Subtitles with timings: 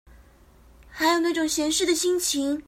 [0.89, 2.59] 還有那種閒適的心情